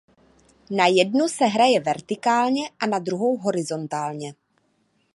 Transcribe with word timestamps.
Na 0.79 0.87
jednu 0.87 1.27
se 1.29 1.45
hraje 1.45 1.79
vertikálně 1.79 2.69
a 2.79 2.85
na 2.87 2.99
druhou 2.99 3.37
horizontálně. 3.37 4.33